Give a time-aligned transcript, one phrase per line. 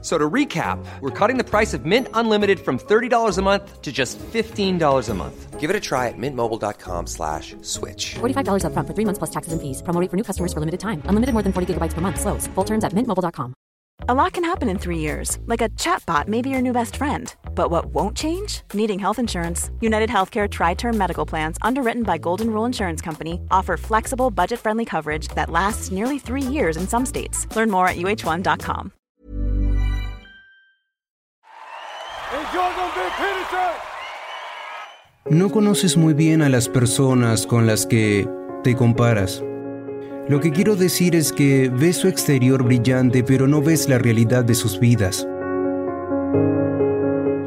[0.00, 3.90] So to recap, we're cutting the price of Mint Unlimited from $30 a month to
[3.90, 5.58] just $15 a month.
[5.58, 8.14] Give it a try at mintmobile.com slash switch.
[8.20, 9.82] $45 upfront for three months plus taxes and fees.
[9.82, 11.02] Promo rate for new customers for limited time.
[11.06, 12.20] Unlimited more than 40 gigabytes per month.
[12.20, 12.46] Slows.
[12.54, 13.54] Full terms at mintmobile.com.
[14.08, 15.38] A lot can happen in three years.
[15.46, 17.34] Like a chatbot may be your new best friend.
[17.56, 18.62] But what won't change?
[18.72, 19.70] Needing health insurance.
[19.80, 24.60] United Healthcare Tri Term Medical Plans, underwritten by Golden Rule Insurance Company, offer flexible, budget
[24.60, 27.46] friendly coverage that lasts nearly three years in some states.
[27.56, 28.92] Learn more at uh1.com.
[35.30, 38.28] No conoces muy bien a las personas con las que
[38.64, 39.42] te comparas.
[40.28, 44.44] Lo que quiero decir es que ves su exterior brillante pero no ves la realidad
[44.44, 45.26] de sus vidas.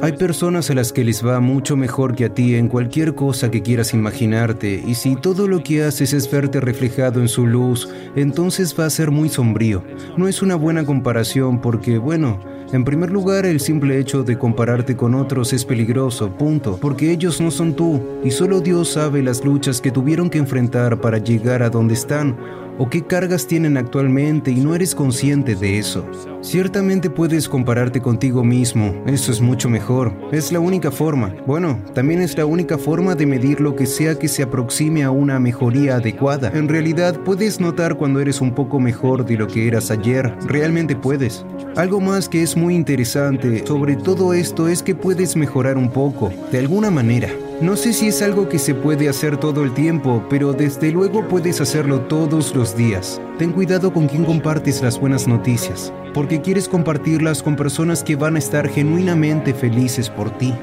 [0.00, 3.50] Hay personas a las que les va mucho mejor que a ti en cualquier cosa
[3.50, 7.88] que quieras imaginarte, y si todo lo que haces es verte reflejado en su luz,
[8.14, 9.82] entonces va a ser muy sombrío.
[10.16, 12.38] No es una buena comparación porque, bueno,
[12.72, 17.40] en primer lugar, el simple hecho de compararte con otros es peligroso, punto, porque ellos
[17.40, 21.64] no son tú, y solo Dios sabe las luchas que tuvieron que enfrentar para llegar
[21.64, 22.36] a donde están,
[22.78, 26.04] o qué cargas tienen actualmente y no eres consciente de eso.
[26.40, 31.34] Ciertamente puedes compararte contigo mismo, eso es mucho mejor, es la única forma.
[31.46, 35.10] Bueno, también es la única forma de medir lo que sea que se aproxime a
[35.10, 36.50] una mejoría adecuada.
[36.54, 40.96] En realidad puedes notar cuando eres un poco mejor de lo que eras ayer, realmente
[40.96, 41.44] puedes.
[41.76, 46.32] Algo más que es muy interesante sobre todo esto es que puedes mejorar un poco,
[46.50, 47.28] de alguna manera.
[47.60, 51.26] No sé si es algo que se puede hacer todo el tiempo, pero desde luego
[51.26, 53.20] puedes hacerlo todos los días.
[53.36, 58.36] Ten cuidado con quién compartes las buenas noticias, porque quieres compartirlas con personas que van
[58.36, 60.54] a estar genuinamente felices por ti.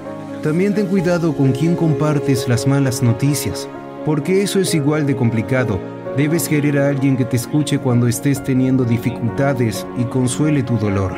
[0.41, 3.67] También ten cuidado con quién compartes las malas noticias,
[4.05, 5.77] porque eso es igual de complicado.
[6.15, 11.11] Debes querer a alguien que te escuche cuando estés teniendo dificultades y consuele tu dolor.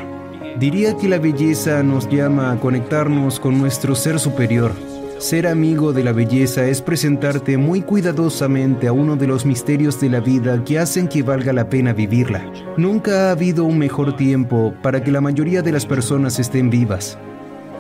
[0.58, 4.72] Diría que la belleza nos llama a conectarnos con nuestro ser superior,
[5.20, 10.10] ser amigo de la belleza es presentarte muy cuidadosamente a uno de los misterios de
[10.10, 12.46] la vida que hacen que valga la pena vivirla.
[12.78, 17.18] Nunca ha habido un mejor tiempo para que la mayoría de las personas estén vivas.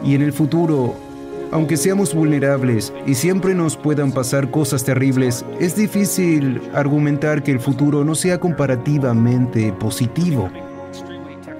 [0.04, 0.96] Y en el futuro,
[1.52, 7.60] aunque seamos vulnerables y siempre nos puedan pasar cosas terribles, es difícil argumentar que el
[7.60, 10.50] futuro no sea comparativamente positivo.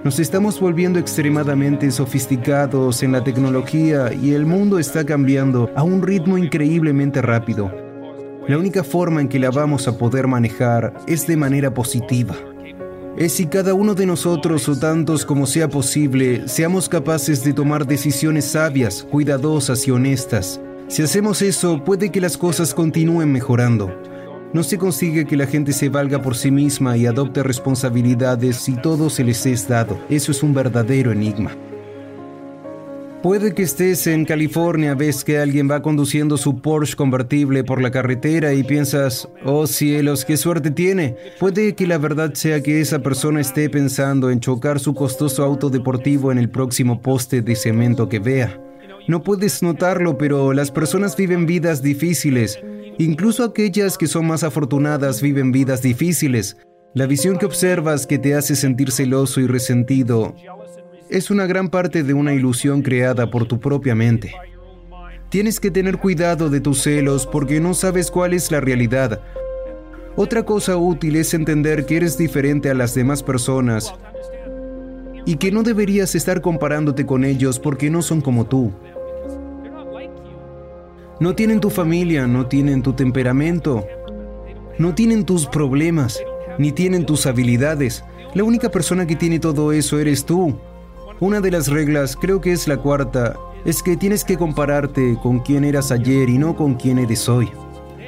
[0.04, 6.02] Nos estamos volviendo extremadamente sofisticados en la tecnología y el mundo está cambiando a un
[6.02, 7.72] ritmo increíblemente rápido.
[8.48, 12.36] La única forma en que la vamos a poder manejar es de manera positiva.
[13.18, 17.88] Es si cada uno de nosotros o tantos como sea posible seamos capaces de tomar
[17.88, 20.62] decisiones sabias, cuidadosas y honestas.
[20.88, 23.92] Si hacemos eso, puede que las cosas continúen mejorando.
[24.54, 28.76] No se consigue que la gente se valga por sí misma y adopte responsabilidades si
[28.76, 30.00] todo se les es dado.
[30.10, 31.52] Eso es un verdadero enigma.
[33.22, 37.92] Puede que estés en California, ves que alguien va conduciendo su Porsche convertible por la
[37.92, 41.18] carretera y piensas, oh cielos, qué suerte tiene.
[41.40, 45.70] Puede que la verdad sea que esa persona esté pensando en chocar su costoso auto
[45.70, 48.62] deportivo en el próximo poste de cemento que vea.
[49.10, 52.60] No puedes notarlo, pero las personas viven vidas difíciles
[53.00, 56.58] Incluso aquellas que son más afortunadas viven vidas difíciles.
[56.94, 60.36] La visión que observas que te hace sentir celoso y resentido
[61.10, 64.34] es una gran parte de una ilusión creada por tu propia mente.
[65.30, 69.22] Tienes que tener cuidado de tus celos porque no sabes cuál es la realidad.
[70.16, 73.94] Otra cosa útil es entender que eres diferente a las demás personas
[75.26, 78.72] y que no deberías estar comparándote con ellos porque no son como tú.
[81.20, 83.88] No tienen tu familia, no tienen tu temperamento,
[84.78, 86.20] no tienen tus problemas,
[86.60, 88.04] ni tienen tus habilidades.
[88.36, 90.60] La única persona que tiene todo eso eres tú.
[91.20, 95.40] Una de las reglas, creo que es la cuarta, es que tienes que compararte con
[95.40, 97.50] quién eras ayer y no con quién eres hoy.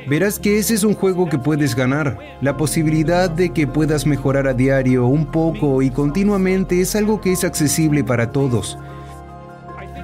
[0.07, 2.19] Verás que ese es un juego que puedes ganar.
[2.41, 7.31] La posibilidad de que puedas mejorar a diario un poco y continuamente es algo que
[7.31, 8.77] es accesible para todos.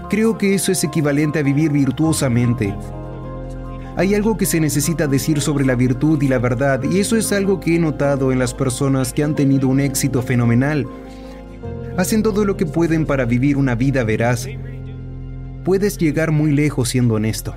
[0.10, 2.76] Creo que eso es equivalente a vivir virtuosamente.
[3.98, 7.32] Hay algo que se necesita decir sobre la virtud y la verdad, y eso es
[7.32, 10.86] algo que he notado en las personas que han tenido un éxito fenomenal.
[11.96, 14.48] Hacen todo lo que pueden para vivir una vida veraz.
[15.64, 17.56] Puedes llegar muy lejos siendo honesto.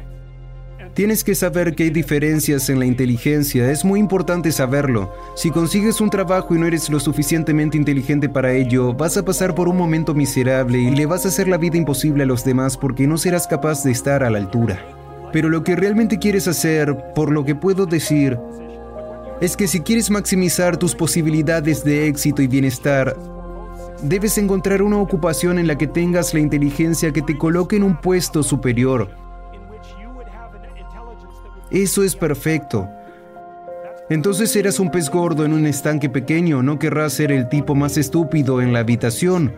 [0.94, 5.12] Tienes que saber que hay diferencias en la inteligencia, es muy importante saberlo.
[5.34, 9.56] Si consigues un trabajo y no eres lo suficientemente inteligente para ello, vas a pasar
[9.56, 12.76] por un momento miserable y le vas a hacer la vida imposible a los demás
[12.76, 14.97] porque no serás capaz de estar a la altura.
[15.32, 18.38] Pero lo que realmente quieres hacer, por lo que puedo decir,
[19.40, 23.16] es que si quieres maximizar tus posibilidades de éxito y bienestar,
[24.02, 28.00] debes encontrar una ocupación en la que tengas la inteligencia que te coloque en un
[28.00, 29.08] puesto superior
[31.70, 32.88] eso es perfecto.
[34.08, 37.98] Entonces eras un pez gordo en un estanque pequeño, no querrás ser el tipo más
[37.98, 39.54] estúpido en la habitación.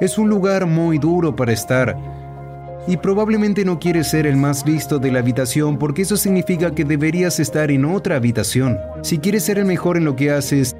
[0.00, 1.96] Es un lugar muy duro para estar.
[2.88, 6.86] Y probablemente no quieres ser el más listo de la habitación porque eso significa que
[6.86, 8.78] deberías estar en otra habitación.
[9.02, 10.74] Si quieres ser el mejor en lo que haces,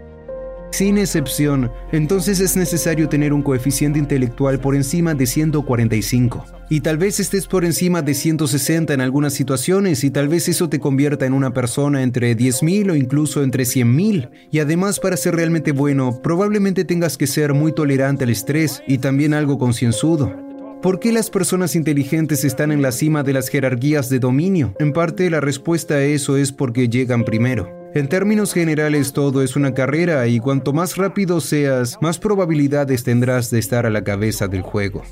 [0.70, 6.46] sin excepción, entonces es necesario tener un coeficiente intelectual por encima de 145.
[6.70, 10.70] Y tal vez estés por encima de 160 en algunas situaciones y tal vez eso
[10.70, 14.30] te convierta en una persona entre 10.000 o incluso entre 100.000.
[14.50, 18.96] Y además para ser realmente bueno, probablemente tengas que ser muy tolerante al estrés y
[18.96, 20.47] también algo concienzudo.
[20.82, 24.74] ¿Por qué las personas inteligentes están en la cima de las jerarquías de dominio?
[24.78, 27.90] En parte la respuesta a eso es porque llegan primero.
[27.94, 33.50] En términos generales todo es una carrera y cuanto más rápido seas, más probabilidades tendrás
[33.50, 35.02] de estar a la cabeza del juego.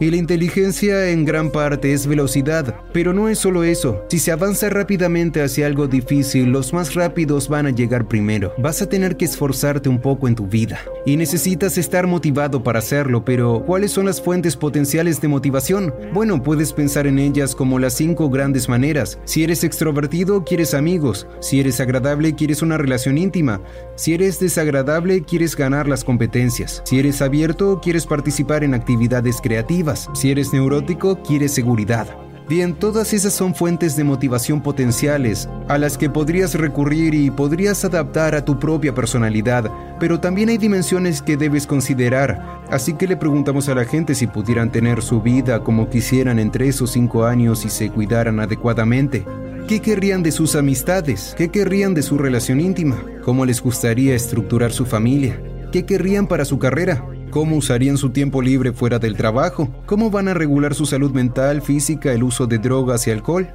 [0.00, 4.04] Y la inteligencia en gran parte es velocidad, pero no es solo eso.
[4.08, 8.54] Si se avanza rápidamente hacia algo difícil, los más rápidos van a llegar primero.
[8.58, 10.78] Vas a tener que esforzarte un poco en tu vida.
[11.04, 15.92] Y necesitas estar motivado para hacerlo, pero ¿cuáles son las fuentes potenciales de motivación?
[16.12, 19.18] Bueno, puedes pensar en ellas como las cinco grandes maneras.
[19.24, 21.26] Si eres extrovertido, quieres amigos.
[21.40, 23.60] Si eres agradable, quieres una relación íntima.
[23.96, 26.82] Si eres desagradable, quieres ganar las competencias.
[26.84, 29.87] Si eres abierto, quieres participar en actividades creativas.
[29.96, 32.06] Si eres neurótico, quieres seguridad.
[32.48, 37.84] Bien, todas esas son fuentes de motivación potenciales a las que podrías recurrir y podrías
[37.84, 39.70] adaptar a tu propia personalidad,
[40.00, 44.26] pero también hay dimensiones que debes considerar, así que le preguntamos a la gente si
[44.26, 49.26] pudieran tener su vida como quisieran en 3 o 5 años y se cuidaran adecuadamente.
[49.68, 51.34] ¿Qué querrían de sus amistades?
[51.36, 52.96] ¿Qué querrían de su relación íntima?
[53.22, 55.38] ¿Cómo les gustaría estructurar su familia?
[55.70, 57.04] ¿Qué querrían para su carrera?
[57.30, 59.68] ¿Cómo usarían su tiempo libre fuera del trabajo?
[59.86, 63.48] ¿Cómo van a regular su salud mental, física, el uso de drogas y alcohol?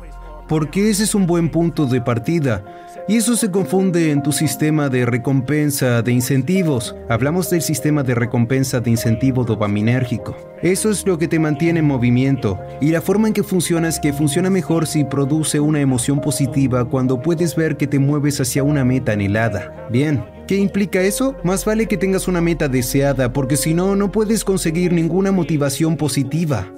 [0.48, 2.64] Porque ese es un buen punto de partida.
[3.08, 6.96] Y eso se confunde en tu sistema de recompensa de incentivos.
[7.10, 10.38] Hablamos del sistema de recompensa de incentivo dopaminérgico.
[10.62, 12.58] Eso es lo que te mantiene en movimiento.
[12.80, 16.86] Y la forma en que funciona es que funciona mejor si produce una emoción positiva
[16.86, 19.88] cuando puedes ver que te mueves hacia una meta anhelada.
[19.90, 20.24] Bien,
[20.54, 21.36] ¿Qué implica eso?
[21.44, 25.98] Más vale que tengas una meta deseada, porque si no, no puedes conseguir ninguna motivación
[25.98, 26.72] positiva.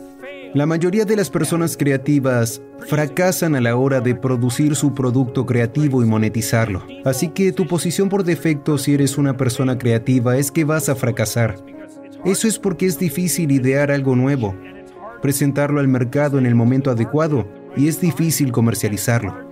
[0.54, 6.02] La mayoría de las personas creativas fracasan a la hora de producir su producto creativo
[6.02, 6.88] y monetizarlo.
[7.04, 10.96] Así que tu posición por defecto si eres una persona creativa es que vas a
[10.96, 11.58] fracasar.
[12.24, 14.56] Eso es porque es difícil idear algo nuevo,
[15.22, 17.46] presentarlo al mercado en el momento adecuado
[17.76, 19.45] y es difícil comercializarlo.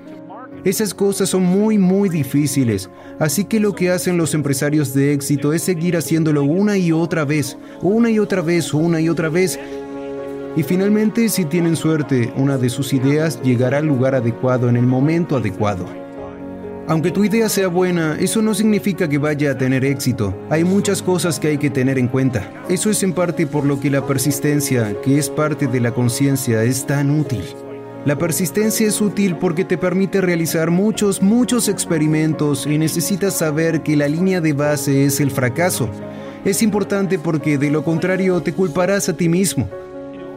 [0.63, 2.89] Esas cosas son muy muy difíciles,
[3.19, 7.25] así que lo que hacen los empresarios de éxito es seguir haciéndolo una y otra
[7.25, 9.59] vez, una y otra vez, una y otra vez.
[10.55, 14.85] Y finalmente, si tienen suerte, una de sus ideas llegará al lugar adecuado en el
[14.85, 15.85] momento adecuado.
[16.87, 20.33] Aunque tu idea sea buena, eso no significa que vaya a tener éxito.
[20.49, 22.51] Hay muchas cosas que hay que tener en cuenta.
[22.69, 26.63] Eso es en parte por lo que la persistencia, que es parte de la conciencia,
[26.63, 27.43] es tan útil.
[28.05, 33.95] La persistencia es útil porque te permite realizar muchos, muchos experimentos y necesitas saber que
[33.95, 35.89] la línea de base es el fracaso.
[36.43, 39.69] Es importante porque de lo contrario te culparás a ti mismo.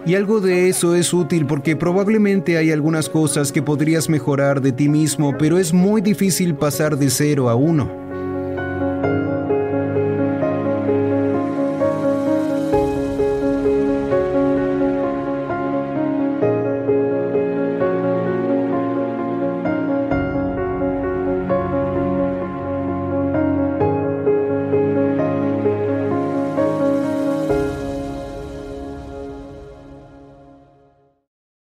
[0.06, 4.70] Y algo de eso es útil porque probablemente hay algunas cosas que podrías mejorar de
[4.70, 8.05] ti mismo, pero es muy difícil pasar de cero a uno.